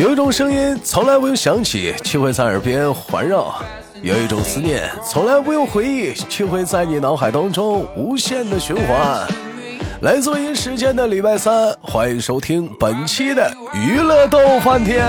[0.00, 3.62] 有一种声音从来不用响起，却会在耳边环绕；
[4.00, 9.28] 有一种思念从来不用回忆，却会在你脑海当中无限的循环。
[10.00, 15.04] 来自北京时间的礼拜三，欢迎收听本期的娱乐逗翻天，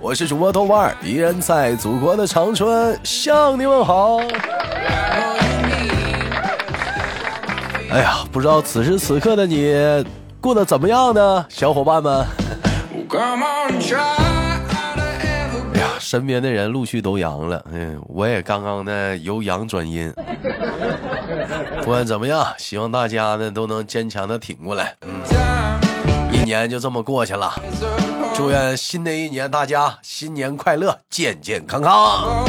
[0.00, 4.18] 我是主播豆瓣，依然在祖国的长春向你们好。
[7.92, 10.04] 哎呀，不知道此时此刻的你
[10.40, 12.26] 过得怎么样呢，小伙伴们？
[13.12, 13.36] 哎
[15.80, 20.12] 呀，身边的人陆续都阳了，嗯，我也刚刚呢由阳转阴。
[21.82, 24.94] 不管怎么样，希望大家呢都能坚强的挺过来。
[25.02, 25.10] 嗯，
[26.32, 27.52] 一年就这么过去了，
[28.34, 32.44] 祝愿新的一年大家新年快乐，健健康康。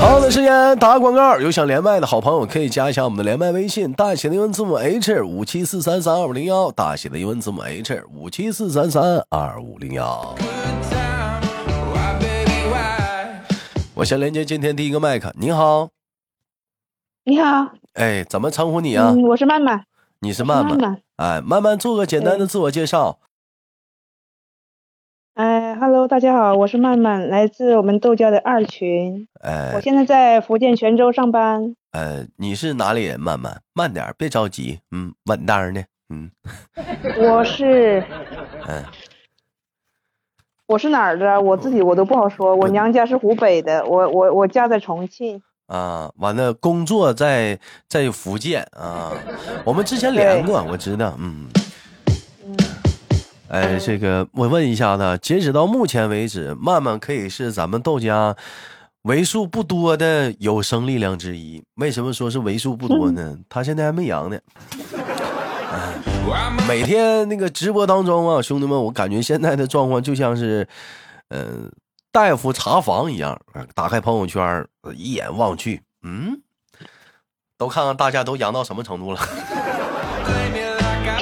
[0.00, 10.34] 好的时间打广告，有想连麦的好朋友可以加一下我们的连麦微信，大写的英文字母 H 五七四三三二五零幺，大写的英文字母 H 五七四三三二五零幺。
[13.94, 15.90] 我先连接今天第一个麦克，你好，
[17.24, 19.12] 你好，哎，怎么称呼你啊？
[19.14, 19.84] 嗯，我是曼曼，
[20.20, 23.18] 你是曼曼，哎，曼曼做个简单的自我介绍。
[25.80, 29.26] 哎，Hello，大家好，我是曼曼，来自我们豆家的二群。
[29.40, 31.74] 哎，我现在在福建泉州上班。
[31.92, 33.18] 呃，你是哪里人？
[33.18, 36.30] 曼曼，慢点，别着急，嗯，稳当的，嗯。
[37.18, 38.04] 我是，
[38.68, 38.84] 嗯，
[40.66, 41.40] 我是哪儿的？
[41.40, 42.54] 我自己我都不好说。
[42.54, 45.42] 我娘家是湖北的，我我我家在重庆。
[45.66, 47.58] 啊，完了，工作在
[47.88, 49.12] 在福建啊。
[49.64, 51.48] 我们之前连过，我知道，嗯。
[53.50, 58.36] 哎，这个我问一下子，截止到目前为止，曼曼可以是咱们豆家
[59.02, 61.60] 为数不多的有生力量之一。
[61.74, 63.36] 为什么说是为数不多呢？
[63.48, 64.38] 他现在还没阳呢。
[66.68, 70.68] 每天那个直播当中啊，兄弟们，我感觉现在的状况就像是，
[71.30, 71.72] 嗯，
[72.12, 73.36] 大夫查房一样。
[73.74, 74.64] 打开朋友圈，
[74.94, 76.40] 一眼望去，嗯，
[77.58, 79.20] 都看看大家都阳到什么程度了。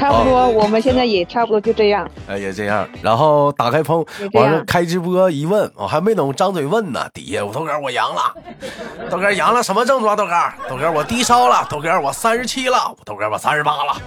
[0.09, 2.11] 差不多，我们现在也差不多就这样。
[2.27, 2.89] 哎，也这样。
[3.03, 8.35] 然后打开朋友，完了开直播一问，我还没等张嘴问呢，底下我豆哥我阳了，
[9.11, 10.17] 豆哥阳了什么症状？
[10.17, 10.33] 豆哥，
[10.67, 13.95] 豆哥我低烧了，豆哥我三十七了，豆哥我三十八了。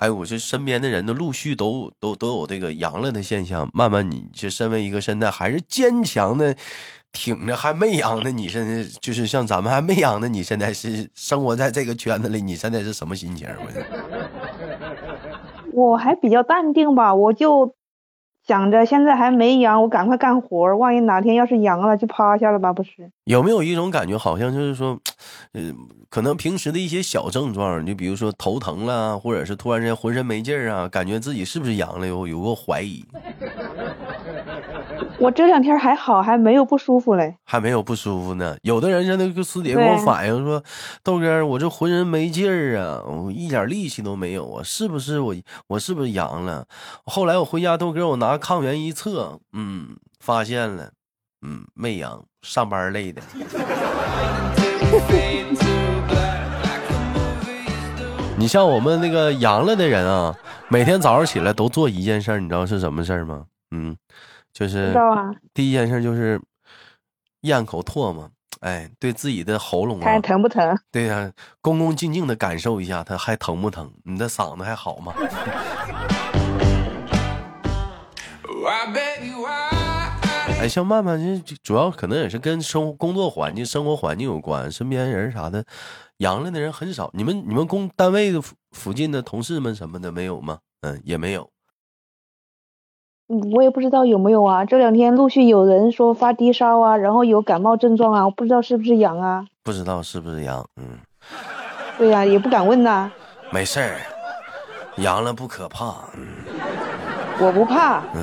[0.00, 3.68] 哎，我这身边的人都陆续都都都有这个阳了的现象。
[3.74, 6.56] 慢慢，你就身为一个现在还是坚强的。
[7.12, 13.46] 挺着还没阳呢，你现在就是像咱们还没阳呢，你现在是生活在这个圈子里，你现在是什么心情？
[15.72, 17.74] 我 我还比较淡定吧，我就
[18.46, 22.72] 想着现在还没阳，我赶快干活，万一哪天要是阳了，就趴下了吧？
[22.72, 23.10] 不是？
[23.24, 24.98] 有没有一种感觉，好像就是说，
[25.52, 25.76] 嗯，
[26.08, 32.06] 可能平时的一些小症状，就比如说头疼了，或者是突然间浑身没劲儿啊，感觉自己是不是阳了？
[32.06, 33.04] 有有过怀疑。
[35.18, 38.56] 我这两天还好，还没有不舒服嘞，还没有不舒服呢。
[38.62, 40.62] 有的人在那个私底下跟我反映说
[41.02, 45.34] ：“豆哥，我这浑身没劲儿啊，我一点力气都没有啊，是不是我
[45.68, 46.66] 我是不是阳了？”
[47.06, 50.90] 后来我回家豆哥，我拿抗原一测，嗯，发现了，
[51.46, 53.22] 嗯，没阳，上班累的。
[58.36, 60.34] 你像我们那个阳了的人啊，
[60.68, 63.44] 每天早上起来都做一件事，你知道是什么事儿吗？
[63.70, 63.96] 嗯。
[64.52, 64.94] 就是
[65.54, 66.40] 第一件事就是
[67.42, 68.30] 咽口唾沫，
[68.60, 70.78] 哎，对自己的喉咙啊，看疼不疼？
[70.90, 73.90] 对呀，恭恭敬敬的感受一下，它还疼不疼？
[74.04, 75.14] 你的嗓子还好吗？
[80.60, 85.64] 哎，像曼曼这主要可能也是跟生工作环境、生活环境有关，身边人啥的
[86.18, 87.10] 阳了的人很少。
[87.14, 90.58] 你们你们工单位的附附近的同事们什么的没有吗？
[90.82, 91.50] 嗯，也没有。
[93.52, 99.44] 我也不知道有没有啊，这两天陆续有人说发低烧啊，然后有感冒症状啊，我不知道是不是阳啊？
[99.62, 100.64] 不知道是不是阳？
[100.76, 100.98] 嗯，
[101.98, 103.10] 对呀，也不敢问呐。
[103.50, 103.96] 没事儿，
[104.96, 105.94] 阳了不可怕。
[107.40, 108.02] 我不怕。
[108.14, 108.22] 嗯，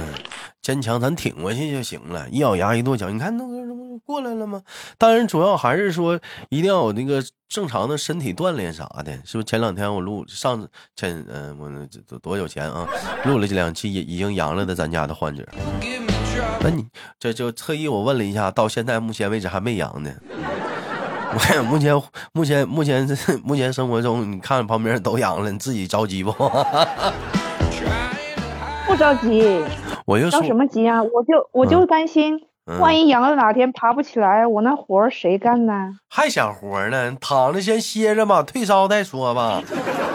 [0.69, 2.30] 坚强，咱挺过去就行了。
[2.30, 4.62] 一咬牙一跺脚，你看那个什么过来了吗？
[5.00, 6.19] 当然，主要还是说
[6.50, 9.44] 一定要有那个正常的身体锻炼啥的，是不是？
[9.45, 11.68] 前两天我录上前嗯，我
[12.07, 12.88] 多多有钱啊？
[13.25, 15.44] 录了这两期已已经阳了的咱家的患者。
[16.62, 16.86] 那你
[17.19, 20.13] 这就特意我问了一下，到现在目前为止还没阳呢。
[21.33, 22.00] 我目前
[22.31, 23.07] 目前目前
[23.44, 26.31] 目前生活中，你看旁边都阳了，你自己着急不？
[28.86, 29.63] 不着急。
[30.09, 31.03] 我就着什么急啊？
[31.03, 32.41] 我就我就担心。
[32.79, 35.91] 万一阳了哪天爬不起来，我那活儿谁干呢？
[36.07, 37.15] 还想活呢？
[37.21, 39.61] 躺着先歇着吧，退烧再说吧。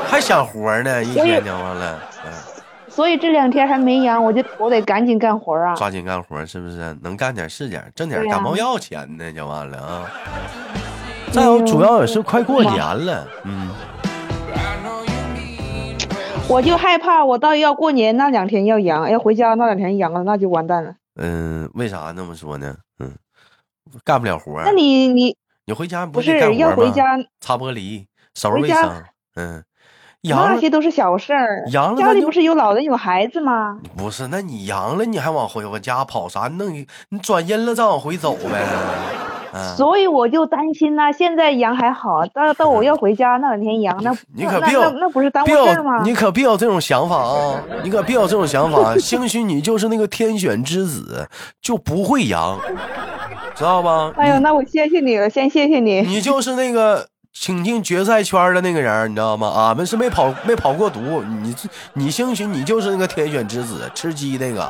[0.09, 2.33] 还想活呢，一天就完了，嗯，
[2.89, 5.75] 所以这两天还没阳，我就我得赶紧干活啊。
[5.77, 6.97] 抓紧干活是不是？
[7.03, 10.03] 能干点是点，挣点感冒药钱呢，就完了啊。
[11.33, 13.71] 再有，主要也是快过年了，嗯，
[16.47, 20.95] 我就害怕，我到要过年那两天要阳，要回家那两天阳了，那就完蛋了。
[21.17, 22.77] 嗯，为啥那么说呢？
[22.99, 23.11] 嗯，
[24.05, 24.65] 干不了活儿。
[24.65, 28.05] 那你你你回家不是要回家，擦玻璃、
[28.35, 29.03] 收拾卫生，
[29.37, 29.65] 嗯，
[30.21, 31.65] 阳了那些都是小事儿。
[31.73, 33.81] 阳了家里不是有老人有孩子吗？
[33.97, 34.29] 不是？
[34.29, 36.49] 那你阳了，你还往回往家跑啥？
[36.49, 38.63] 弄你你转阴了再往回走呗。
[39.55, 46.03] 嗯，所以我就担心呐、现在阳还好，到到 我要回家那两天阳，那你可别有那那不是耽误事儿吗？
[46.03, 47.63] 你可别有这种想法啊！
[47.85, 51.29] 你可别有这种想法，兴许你就是那个天选之子，
[51.63, 52.59] 就不会阳，
[53.55, 54.13] 知道吧？
[54.17, 56.01] 哎呦，那我谢谢你了，先谢谢你。
[56.01, 59.53] 你就是那个请进决赛圈的那个人，你知道吗？
[59.55, 61.01] 俺们是没跑没跑过毒，
[61.43, 64.69] 你这你兴许你就是那个天选之子，吃鸡那个。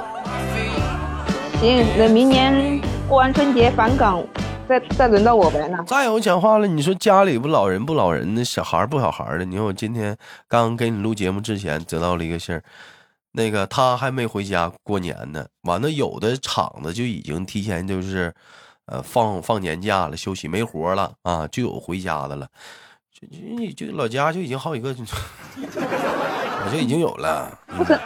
[1.61, 4.23] 行，那明年过完春节返岗，
[4.69, 5.69] 再再轮到我呗。
[5.69, 9.45] 那再有讲话了，你说家里不老人不老人的，小孩不小孩的。
[9.45, 10.17] 你看我今天
[10.49, 12.63] 刚给你录节目之前得到了一个信儿，
[13.33, 15.47] 那个他还没回家过年呢。
[15.63, 18.33] 完了，有的厂子就已经提前就是，
[18.87, 22.47] 呃，放放年假了，休息没活了啊，就有回家的了。
[23.13, 24.89] 就就就老家就已经好几个，
[25.61, 27.57] 我就已经有了。
[27.69, 27.99] 不可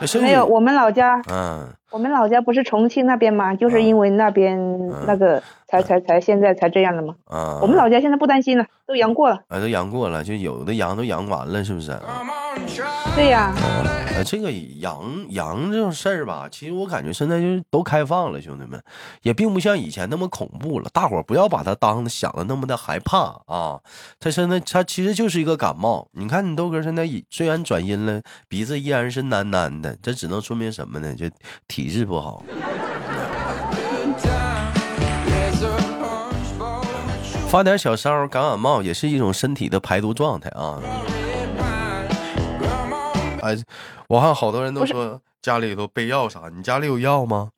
[0.00, 3.54] 那剩下没有，我们老家嗯我们老家不是重庆那边吗？
[3.54, 4.58] 就是因为那边
[5.06, 7.14] 那个才才才现在才这样的吗。
[7.26, 9.38] 啊，我们老家现在不担心了，都阳过了。
[9.48, 11.92] 啊都阳过了，就有的阳都阳完了，是不是？
[13.14, 13.54] 对呀，
[14.14, 18.82] 呃，这个阳阳这种事儿吧，其实我感觉现在就是都开放了，兄弟们，
[19.22, 20.88] 也并不像以前那么恐怖了。
[20.94, 23.80] 大伙儿不要把它当想的那么的害怕啊！
[24.18, 26.08] 它现在它其实就是一个感冒。
[26.12, 31.14] 你看你豆哥现在虽然转阴了，鼻子依然是喃喃的，这只能说明什么呢？
[31.14, 31.26] 就
[31.68, 32.42] 体质不好。
[37.48, 40.80] 发点小烧，感感冒也是一种身体的排毒状态啊。
[43.42, 43.56] 哎，
[44.08, 47.50] 我看好多人都说家里头备药啥，你家里有药吗？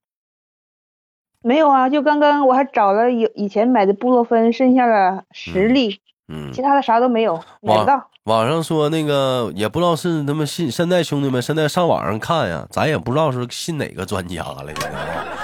[1.42, 8.02] 没有啊，就刚刚我还找了有以前买的布洛芬，剩下了十粒，嗯其，他的啥都没有，买不到。
[8.24, 14.64] 网上说那个也不知道是他们信，现在兄弟们现在上网上看呀，咱也不知道是信哪个专家了，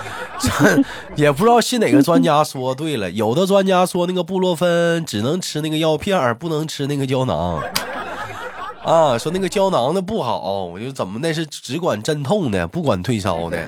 [1.16, 7.62] 也不知道信哪个专家说对了，有的专家说那个布洛芬只能吃那个药片，不能吃那个胶囊。
[8.82, 13.58] 啊，说那个胶囊的不好，我就怎么那是只管镇痛的，不管退烧的。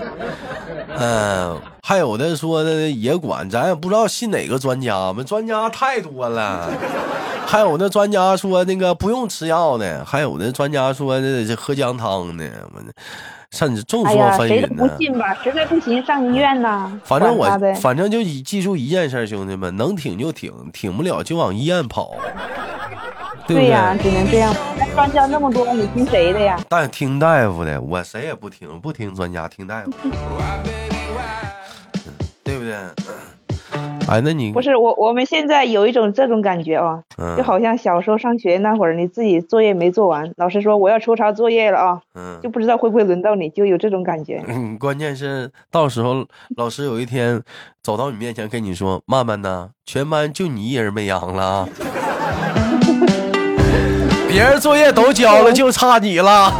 [1.02, 6.70] 嗯， 还有的说的也管，咱也不知道信哪个专家，我们专家太多了。
[7.44, 12.86] 还有的专家说那个不用吃药的，还有的专家说这这喝姜汤的，我们
[13.50, 14.88] 甚至众说纷纭呢。
[14.88, 16.90] 不信吧，实在不行上医院呐。
[17.04, 17.46] 反正我
[17.80, 22.12] 反正就记住一件事，兄弟们，能挺就挺，挺不了就往医院跑，
[23.46, 24.54] 对不对呀，只能这样。
[24.78, 26.58] 那专家那么多，你听谁的呀？
[26.68, 29.90] 但听大夫的，我谁也不听，不听专家，听大夫，
[32.06, 32.12] 嗯
[32.44, 32.74] 对不对？
[34.08, 44.42] 哎，那你不是我，我们现在有一种这种感觉啊，嗯就好像小时候上学那会儿，你自己作业没做完，老师说我要抽查作业了啊，嗯就不知道会不会轮到你，就有这种感觉。
[44.48, 46.26] 嗯，关键是到时候
[46.56, 47.40] 老师有一天
[47.82, 51.68] 走到你面前跟你说：“曼曼呐，全班就你一人没阳了啊，
[54.32, 56.50] 别人作业都交了，就差你了。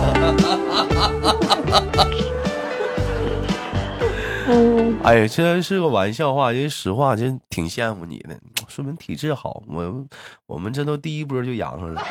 [5.03, 8.39] 哎呀，这是个玩笑话，人实话，真挺羡慕你的，
[8.69, 9.63] 说明体质好。
[9.67, 10.05] 我
[10.47, 12.07] 我们这都第一波就阳上了，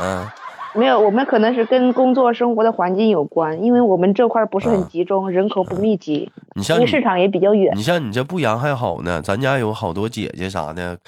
[0.00, 0.28] 嗯。
[0.74, 7.72] 没有，我们可能是跟工作生活的环境有关，因为我们这块不是嗯很集中，人口不密集，你像市场也比较远。
[7.76, 10.98] 你像你这不阳还好呢，咱家有好多姐姐啥的，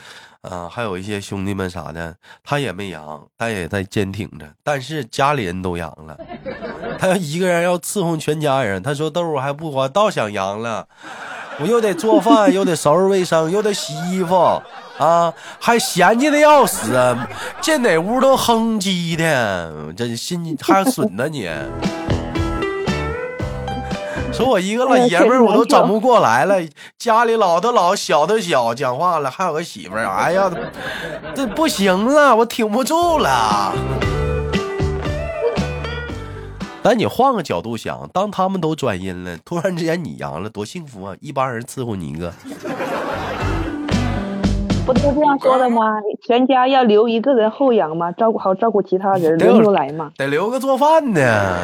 [0.43, 6.17] 啊、还有一些兄弟们啥的，他也没阳，他也在坚挺着，但是家里人都阳了，
[6.99, 10.87] 他要一个人要伺候全家人，他说豆儿还不管，倒想阳了，
[11.61, 14.63] 我又得做饭，又得收拾卫生，又得洗衣服。
[15.05, 17.17] 啊，还嫌弃的要死，
[17.61, 21.49] 进哪屋都哼唧的，这心还损呢你。
[24.33, 26.57] 说我一个老爷们儿，我都整不过来了。
[26.99, 30.07] 家里老的老，小的小，讲话了，还有个媳妇儿。
[30.07, 30.51] 哎呀，
[31.35, 33.73] 这不行了，我挺不住了。
[36.83, 41.15] 但你换个角度想，当他们都转阴了，突然之间你阳了，多幸福啊！
[41.21, 42.33] 一帮人伺候你一个。
[44.87, 45.81] 不都这样说的吗？
[46.25, 50.13] 全家要留一个人后养嘛，照顾好照顾其他人，轮流来嘛。
[50.17, 51.59] 得留个做饭的。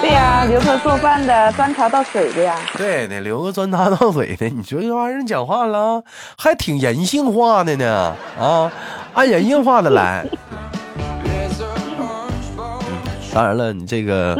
[0.00, 2.56] 对呀，留个做饭的，端茶倒水的呀。
[2.78, 4.48] 对，得留个端茶倒水的。
[4.48, 6.02] 你说这玩意儿讲话了，
[6.38, 8.72] 还挺人性化的呢啊，
[9.12, 10.26] 按人性化的来。
[13.34, 14.34] 当然了，你这个。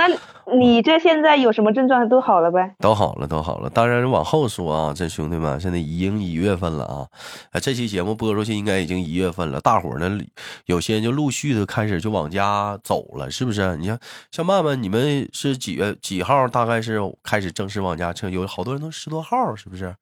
[0.61, 2.75] 你这现在有什么症状都好了呗？
[2.81, 3.71] 都好了，都好了。
[3.71, 7.09] 当然往后说啊，这兄弟们现在已经一月份了啊，
[7.51, 9.59] 啊，这期节目播出去应该已经一月份了。
[9.63, 10.19] 大伙儿呢，
[10.67, 13.75] 有些人就陆续的开始就往家走了，是不是？
[13.79, 13.99] 你像
[14.31, 16.47] 像曼曼，你们是几月几号？
[16.47, 18.29] 大概是开始正式往家撤？
[18.29, 19.95] 有好多人都十多号，是不是？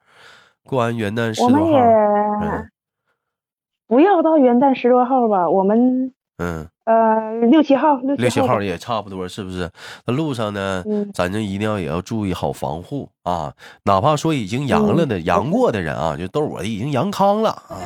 [0.65, 1.57] 过完元旦十多号。
[1.57, 2.69] 我们也
[3.87, 6.67] 不要到元旦十多号吧，我们嗯。
[6.85, 9.71] 呃，六七号，六七号也差不多，是不是？
[10.07, 13.53] 那路上呢，咱就一定要也要注意好防护啊！
[13.83, 17.77] 哪怕说已经阳了的、阳过的人啊，就都我已经阳康了啊，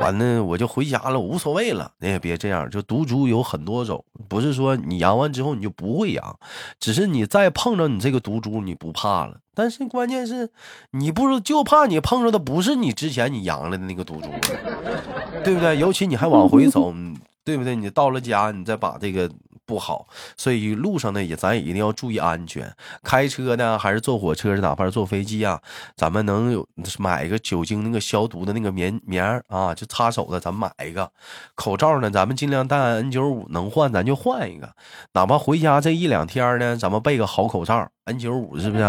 [0.00, 1.92] 完了我就回家了，无所谓了。
[1.98, 6.38] 你也别这样，就毒株有很多种，不是说你阳完之后你就不会阳，
[6.80, 9.36] 只是你再碰着你这个毒株你不怕了。
[9.54, 10.48] 但是关键是，
[10.92, 14.30] 你不是就怕你碰着的不是你之前你阳了的那个毒株，
[15.44, 15.78] 对不对？
[15.78, 16.90] 尤其你还往回走。
[17.44, 17.76] 对不对？
[17.76, 19.30] 你到了家，你再把这个
[19.66, 22.70] 不好，所以路上呢也咱也一定要注意安全。
[23.02, 25.60] 开车呢还是坐火车，是哪怕是坐飞机啊，
[25.96, 26.66] 咱们能有
[26.98, 31.10] 买一个酒精那个消毒的那个棉棉啊，就擦手的，咱们买一个。
[31.54, 34.70] 口罩呢，咱们尽量戴 N 九五，能换咱就换一个。
[35.12, 38.84] 哪怕回家这一两天呢，咱们备个好口罩 N 九五，是不是？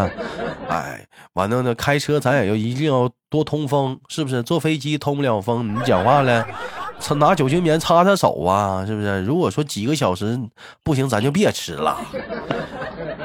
[0.67, 4.43] 哎，完了呢，开车咱也要一定要多通风，是不是？
[4.43, 6.45] 坐飞机通不了风，你讲话了。
[6.99, 9.21] 擦拿酒精棉擦擦手啊，是不是？
[9.23, 10.39] 如果说几个小时
[10.83, 11.97] 不行，咱就别吃了。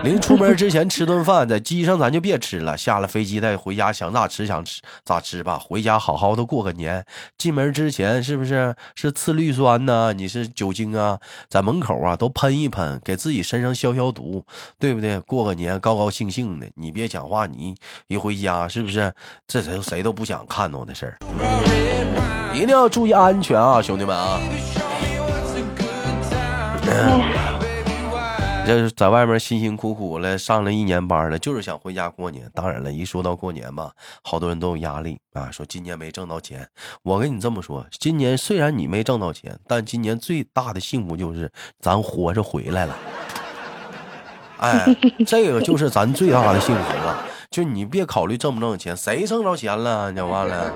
[0.05, 2.75] 临出门之前吃顿饭，在机上咱就别吃了。
[2.77, 5.59] 下了飞机再回家，想咋吃想吃咋吃吧。
[5.63, 7.05] 回家好好的过个年。
[7.37, 10.15] 进门之前是不是是次氯酸呢？
[10.15, 11.19] 你是酒精啊，
[11.51, 14.43] 在门口啊都喷一喷，给自己身上消消毒，
[14.79, 15.21] 对不对？
[15.21, 16.67] 过个年高高兴兴的。
[16.77, 17.75] 你别讲话，你
[18.07, 19.13] 一回家是不是
[19.47, 21.19] 这谁谁都不想看到的事儿。
[22.55, 24.41] 一定要注意安全啊，兄弟们啊！
[28.67, 32.49] 这是在外面辛辛苦苦了，上了一年班了，就是想回家过年。
[32.55, 33.91] 当然了，一说到过年吧，
[34.23, 36.69] 好多人都有压力啊，说今年没挣到钱。
[37.03, 41.51] 我跟你这么说，今年虽然你没挣到钱，但今年最大的幸福就是
[41.81, 42.97] 咱活着回来了。
[44.59, 44.87] 哎，
[45.27, 47.27] 这个就是咱最大的幸福了。
[47.51, 50.13] 就你别考虑挣不挣钱，谁挣着钱了？
[50.13, 50.73] 讲话了，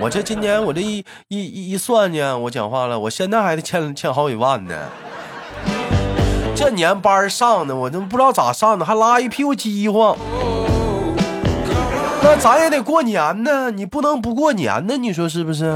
[0.00, 4.88] 我这今年我这一一一算呢，我讲话了，我现在还得欠欠好几万呢。
[6.60, 10.14] 这年班上的，我都不知道咋上的，还拉一屁股饥荒。
[12.22, 15.74] 那咱也得过年呢，你不能不过年呢，你说是不是？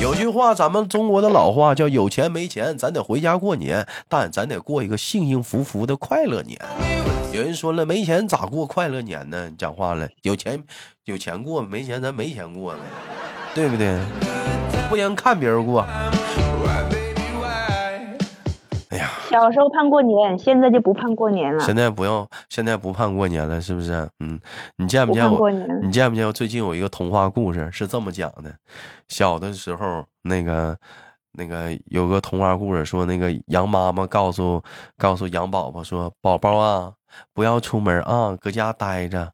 [0.00, 6.58] 有句话，咱们中国的老话叫“有钱没钱，咱得回家过年”，但咱得过一个幸幸福福的快乐年。
[7.30, 9.50] 有人说了，没钱咋过快乐年呢？
[9.58, 10.58] 讲话了，有钱
[11.04, 12.78] 有钱过，没钱咱没钱过呗，
[13.54, 13.98] 对不对？
[14.88, 15.84] 不能看别人过。
[19.34, 21.58] 小时候盼过年，现在就不盼过年了。
[21.58, 24.08] 现在不要，现在不盼过年了，是不是？
[24.20, 24.38] 嗯，
[24.76, 25.50] 你见不见我？
[25.50, 26.32] 你见不见我？
[26.32, 28.54] 最近有一个童话故事是这么讲的：
[29.08, 30.76] 小的时候，那个
[31.32, 34.62] 那个有个童话故事说，那个羊妈妈告诉
[34.96, 36.92] 告诉羊宝宝说：“宝宝啊。”
[37.34, 39.32] 不要出门啊，搁家待着。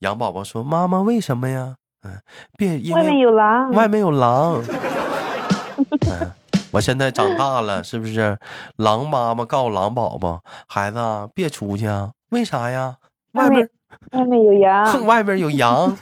[0.00, 1.74] 羊宝宝说：“妈妈，为什么呀？
[2.02, 2.20] 嗯，
[2.56, 4.62] 别因为外面有狼，外面有狼。
[6.08, 6.30] 嗯，
[6.72, 8.38] 我现在长大了，是不是？
[8.76, 10.98] 狼妈妈告诉狼宝宝：孩子
[11.34, 12.96] 别出去啊，为啥呀？
[13.32, 13.68] 外面
[14.12, 15.96] 外面有羊，外面有羊。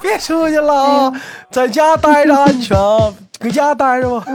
[0.00, 1.12] 别出去了，
[1.50, 2.76] 在家待着安全，
[3.38, 4.26] 搁家待着吧。”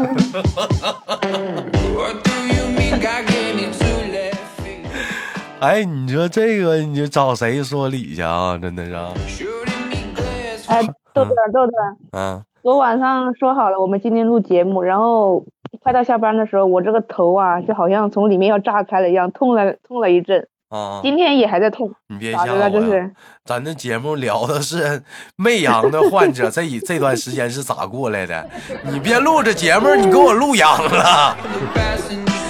[5.59, 8.55] 哎，你说这个，你就找谁说理去啊？
[8.59, 8.93] 真的是。
[10.67, 11.71] 哎，豆豆豆豆，
[12.11, 15.45] 嗯，昨晚上说好了，我们今天录节目，然后
[15.79, 20.45] 快到下班的时候，我这个头啊，就好像从里面要炸开了一样，痛了痛了一阵。
[20.67, 21.89] 啊，今天也还在痛。
[22.09, 23.11] 你别吓我。
[23.45, 25.01] 咱这节目聊的是
[25.37, 28.45] 媚阳的患者，这这段时间是咋过来的？
[28.83, 31.37] 你别录着节目，你给我录阳了。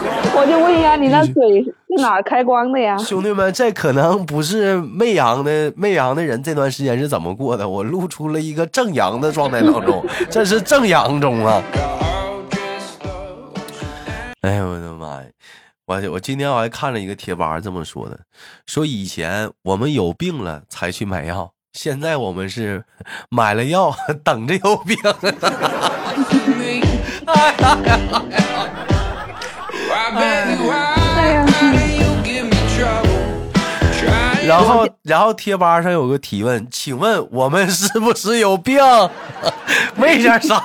[0.34, 2.96] 我就问一下，你那嘴是哪开光的呀？
[2.98, 7.68] 兄弟们，这可能不是媚阳的，媚阳的人这段时间是怎么过的？
[7.68, 11.62] 我露出了一个正阳的状态当中， 这是正阳中啊！
[14.42, 15.28] 哎呦我的妈呀！
[15.86, 18.18] 我我今天我还看了一个贴吧，这么说的：
[18.66, 22.84] 说以前我们有病了才去买药，现在我们是
[23.28, 23.92] 买了药，
[24.24, 24.96] 等着有病。
[27.26, 27.78] 哎呀！
[34.50, 38.80] 然后，然后贴吧上有个提问，请问我们是不是有病？
[39.96, 40.56] 为点啥？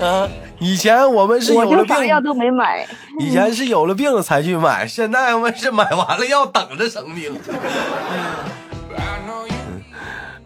[0.00, 0.28] 啊，
[0.58, 2.84] 以前我们是有了病，药都没买。
[3.20, 7.32] 以前是有了病才去买，现在我们是买完了药等着生病。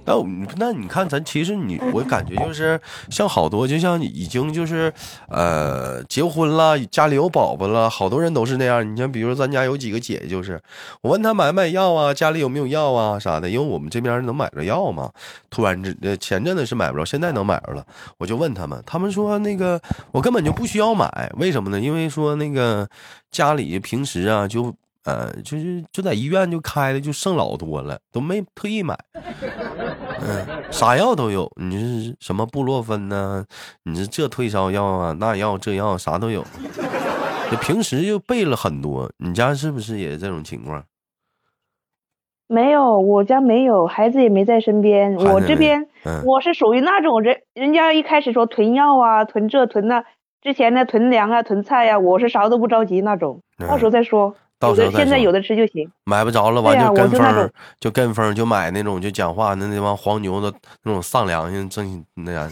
[0.07, 0.15] 那
[0.57, 4.93] 那你看，咱其实你我感觉就是像好多，就像已经就是
[5.29, 8.89] 呃结婚了，家里有宝宝了，好多人都是那样。
[8.89, 10.63] 你像比如咱家有几个姐姐，就是
[11.03, 15.11] 我问她买不买药啊，家里有没有药啊啥的，因为我们这边能买着药嘛。
[15.51, 17.85] 突然之前阵子是买不着，现在能买着了，
[18.19, 19.81] 我就问他们，他们说那个
[20.13, 21.81] 我根本就不需要买，为什么呢？
[21.81, 22.89] 因为说那个
[23.31, 24.75] 家里平时啊就。
[25.07, 28.99] 呃，就是就在医院就开的就剩老多了，都没特意买。
[30.21, 33.45] 嗯，啥药都有，你是什么布洛芬呢？
[33.85, 36.45] 你是这退烧药啊，那药这药啥都有。
[37.51, 40.83] 你平时就备了很多，你家是不是也这种情况？
[42.49, 45.15] 没有，我家没有，孩子也没在身边。
[45.15, 45.89] 我这边
[46.25, 50.05] 我是属于那种人，人家一开始说囤药啊，囤这囤那，
[50.43, 54.35] 之前呢囤粮啊，囤菜呀，我是啥都不着急那种，到时候再说。
[54.59, 60.51] 到时候现在有的吃就行，买不着了完就跟风，就跟风就买那种就讲话那那帮黄牛的
[60.83, 62.51] 那种丧良心正那样，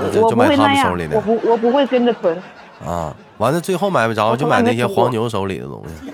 [0.00, 2.40] 我就买他们手里的，我不我不会跟着囤
[2.82, 3.14] 啊。
[3.36, 6.10] 完了最后买不着就买那些黄牛手里的东西。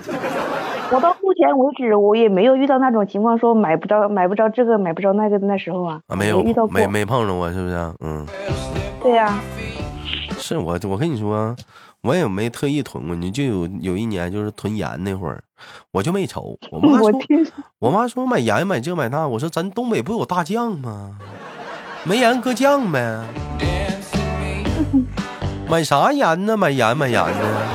[0.91, 7.75] 我到目前为止我也没有遇到那种情况，说买不着买不着这个买不着那个的那时候啊，没有遇到没没碰着过是不是？
[8.01, 8.27] 嗯，
[9.01, 9.39] 对呀，
[10.37, 11.55] 是我我跟你说。
[12.03, 15.41] 我也没特意囤过，你就有有一年就是囤盐那会儿，
[15.91, 16.59] 我就没愁。
[16.69, 17.11] 我 妈说，
[17.79, 21.17] 我妈说买盐买这买那，我说咱东北不有大酱吗？
[22.03, 23.23] 没盐搁酱呗。
[25.69, 26.57] 买啥盐呢？
[26.57, 27.67] 买盐买盐呢？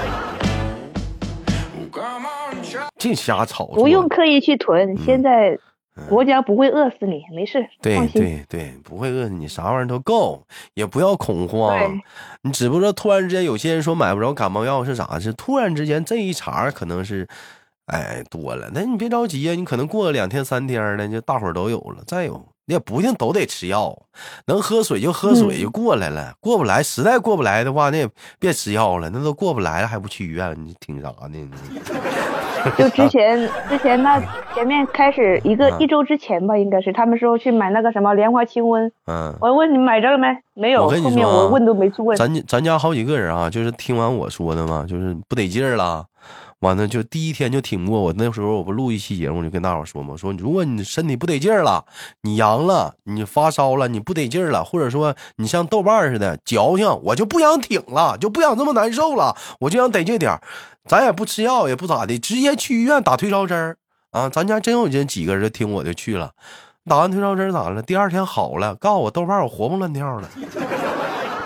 [2.99, 3.65] 净瞎吵。
[3.69, 5.59] 不用刻意去囤，现在。
[6.09, 10.43] 国家不会饿死你，没事，对对对，不会饿死你，啥玩意儿都够，
[10.75, 12.01] 也不要恐慌。
[12.43, 15.19] 你只不过突然之间有些人说买不着感冒药是啥？
[15.19, 17.27] 是突然之间这一茬可能是，
[17.87, 18.71] 哎多了。
[18.73, 22.03] 那你别着急呀，你可能过了两天三天的，就大伙儿都有了。
[22.07, 23.97] 再有，你也不一定都得吃药，
[24.47, 26.35] 能喝水就喝水就过来了。
[26.41, 28.09] 过不来，实在过不来的话，那也
[28.39, 29.11] 别吃药了。
[29.11, 31.51] 那都过不来了还不去医院，你挺啥呢？
[32.77, 34.21] 就之前之前那
[34.55, 38.91] 前面开始一个一周之前吧，应该是他们说去买那个什么莲花清瘟。
[39.07, 40.27] 嗯，我问你买着了没？
[40.55, 40.89] 没有。
[40.89, 42.17] 后面我问都没去问。
[42.17, 46.05] 咱咱家好几个人啊，就是听完我说的嘛，就是不得劲儿了。
[46.61, 51.85] 完了就第一天就挺过，我那时候我不录一期节目，就跟大伙说嘛，说如果你身体不得劲儿了，
[52.23, 60.43] 你阳了，你发烧了，你不得劲儿了，或者说你像豆瓣似的矫情，我就不想挺了，就不想这么难受了，我就想得劲点儿。
[60.85, 63.77] 咱也不吃药，也不咋的，直接去医院打退烧针儿
[64.11, 64.29] 啊！
[64.29, 66.33] 咱家真有这几个人听我就去了，
[66.87, 67.83] 打完退烧针咋了？
[67.83, 70.29] 第二天好了，告诉我豆瓣我活蹦乱跳了，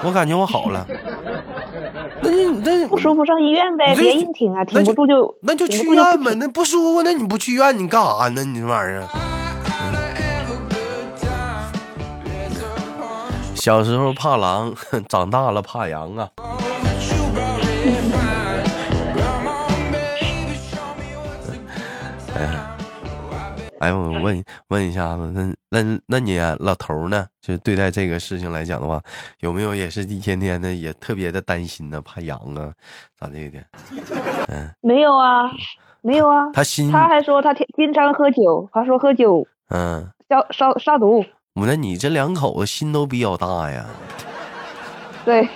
[0.05, 0.87] 我感觉我好了。
[2.23, 6.35] 那你那不舒服上医院呗，别硬挺啊，挺不住就那就去医院呗。
[6.37, 8.45] 那不舒服，那你不去医院你干啥呢？
[8.45, 9.07] 你这玩意儿。
[13.55, 14.75] 小时候怕狼，
[15.09, 16.29] 长大了怕羊啊。
[23.83, 27.27] 哎，我问问一下子，那那那你老头呢？
[27.41, 29.03] 就对待这个事情来讲的话，
[29.41, 32.01] 有没有也是一天天的也特别的担心呢？
[32.01, 32.73] 怕痒啊，
[33.19, 33.59] 咋的的？
[34.47, 35.51] 嗯，没有啊，
[36.01, 36.49] 没有啊。
[36.53, 41.25] 他心他还说他天经常喝酒，他说喝酒，嗯，消杀杀毒。
[41.55, 43.85] 我那你这两口子心都比较大呀。
[45.25, 45.49] 对。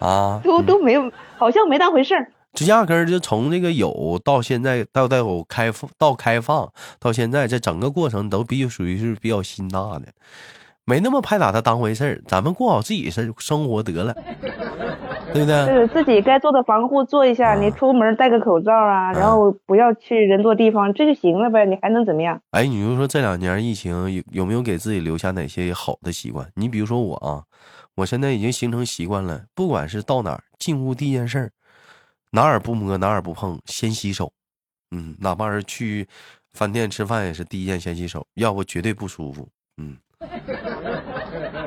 [0.00, 0.40] 啊。
[0.42, 2.32] 都都没有，好像没当回事儿。
[2.56, 10.06] 这压根儿就从这个有到现在到到有开放到开放到现在，这整个过程都比属于是比较心大的，
[10.86, 12.22] 没那么拍把他当回事儿。
[12.26, 14.14] 咱们过好自己生生活得了，
[15.34, 15.66] 对不对？
[15.66, 21.66] 是自己该做的防护做一下，你出门戴个口罩啊，然后不要去人多地方，这就行了呗。
[21.66, 22.40] 你还能怎么样？
[22.52, 26.48] 哎，你就说这两年疫情有有没有给自己留下哪些好的习惯？
[26.54, 27.42] 你比如说我啊，
[27.96, 31.50] 我现在已经形成习惯了，不管是到哪儿进屋第一件事儿。
[32.30, 34.32] 哪儿不摸，哪儿不碰，先洗手。
[34.90, 36.06] 嗯，哪怕是去
[36.52, 39.48] 饭店吃饭，也是第一件先洗手，要不绝对不舒服。
[39.76, 39.96] 嗯。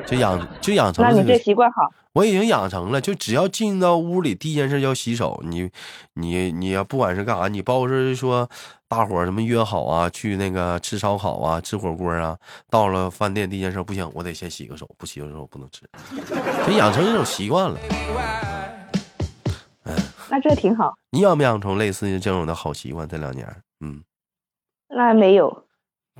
[0.06, 1.04] 就养就养成。
[1.04, 1.88] 那你这习惯好。
[2.14, 5.40] 我已经养成了，就只要进到屋里，第一件事要洗手。
[5.44, 5.70] 你
[6.14, 8.48] 你你要不管是干啥，你包括是说
[8.88, 12.36] 大伙儿什么约好啊，去那个吃烧烤啊，吃火锅啊，
[12.68, 15.82] 到了饭店第一件事不行，我得先洗个手，不洗个手不能吃，
[16.66, 17.78] 就养成一种习惯了。
[20.30, 20.94] 嗯，那这挺好。
[21.10, 23.06] 你养没养成类似于这种的好习惯？
[23.08, 23.46] 这两年，
[23.80, 24.02] 嗯，
[24.88, 25.64] 那没有。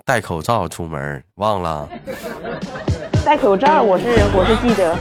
[0.05, 1.89] 戴口罩出门忘了？
[3.25, 4.97] 戴口罩，我是我是记得。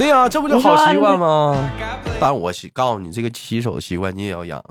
[0.00, 1.70] 对呀，这不就好习惯吗？
[2.18, 4.64] 但我告诉你，这个洗手习惯你也要养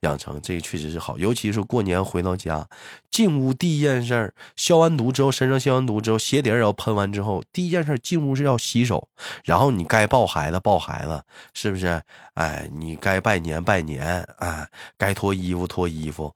[0.00, 1.18] 养成，这个确实是好。
[1.18, 2.66] 尤其是过年回到家，
[3.10, 9.06] 进屋第一件事，消完毒之后，身上消完毒之后，鞋底也要喷完之后，第一件事进屋是要洗手。
[9.44, 12.00] 然后你该抱孩子抱孩子，是不是？
[12.32, 14.66] 哎，你该拜年拜年，哎，
[14.96, 16.34] 该脱衣服脱衣服。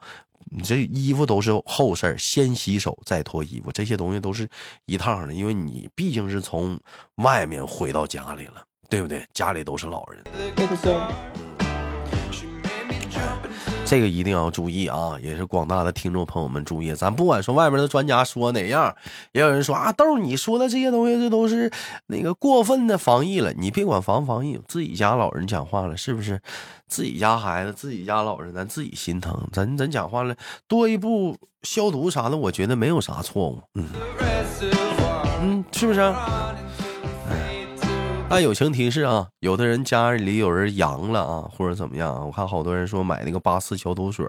[0.51, 4.49] 你这衣服都是后事儿，先洗手再脱衣服，这些东西都是
[4.87, 6.79] 一趟的，因为你毕竟是从
[7.17, 9.27] 外面回到家里了，对不对？
[9.33, 10.23] 家里都是老人。
[13.87, 15.13] 这个一定要注意啊！
[15.23, 18.95] 也是广大的听众朋友们注意，咱不管说外面的专家说哪样，
[19.33, 21.71] 也有人说啊，豆你说的这些东西，这都是
[22.07, 23.53] 那个过分的防疫了。
[23.53, 26.41] 你别管防不防疫，自己家老人讲话了，是不是？
[26.89, 29.49] 自己家孩子，自己家老人，咱自己心疼。
[29.53, 30.35] 咱咱讲话了，
[30.67, 33.63] 多一步消毒啥的，我觉得没有啥错误。
[33.75, 33.89] 嗯
[35.41, 36.01] 嗯，是不是？
[36.01, 37.64] 哎
[38.27, 42.25] 但友情提示啊，有的人家里有人阳了啊，或者怎么样啊？
[42.25, 44.27] 我看好多人说买那个八四消毒水，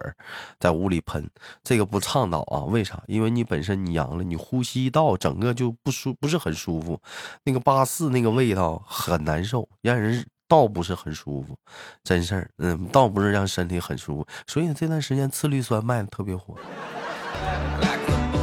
[0.59, 1.27] 在屋里喷，
[1.63, 2.59] 这个不倡导啊。
[2.65, 3.01] 为啥？
[3.07, 6.99] 因为你本身你阳了，你呼吸道整个就不舒，不是很舒服。
[7.45, 11.57] 那个八四那个味道很难受，让人倒不是很舒服，
[12.03, 12.47] 真事儿。
[12.59, 14.27] 嗯，倒不是让身体很舒服。
[14.45, 16.53] 所以这段时间次氯酸卖的特别火。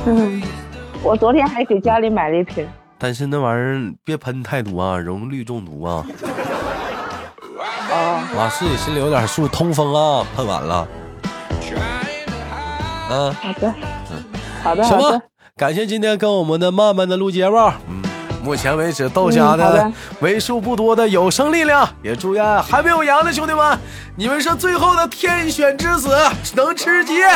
[0.06, 0.42] 嗯，
[1.04, 2.66] 我昨天还给家里买了一瓶。
[3.02, 6.06] 但是那玩意儿别喷太多啊，容易中毒啊！
[7.90, 10.86] 啊，自己心里有点数，通风啊，喷完了。
[13.10, 13.74] 嗯，好的，
[14.08, 14.24] 嗯，
[14.62, 15.20] 好的，行吧。
[15.56, 17.56] 感谢今天跟我们的慢慢的录节目。
[17.88, 18.00] 嗯，
[18.44, 23.76] 目前为止豆家的为数不多的有生力量，也祝愿还没有阳的兄弟们，
[24.14, 26.16] 你们是最后的天选之子，
[26.54, 27.14] 能吃鸡。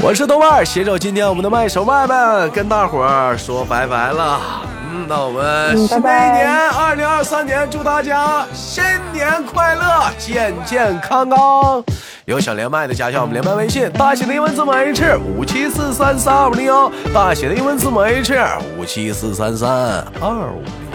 [0.00, 4.40] 我是豆瓣携手今天我们的麦手麦们跟大伙儿说拜拜了。
[4.90, 8.82] 嗯，那我们新的一年二零二三年，祝大家新
[9.12, 11.82] 年快乐，健健康康。
[12.26, 18.38] 有想连麦的，加一下我们连麦微信，大写的英文字母 H 五七四三三二五零幺，大写的英文字母 H
[18.78, 19.68] 五七四三三
[20.20, 20.87] 二五。